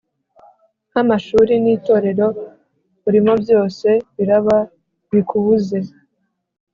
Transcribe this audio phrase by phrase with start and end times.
[0.89, 2.27] nk’amashuli, n’itorero
[3.07, 4.57] urimo byose biraba
[5.13, 5.77] bikubuze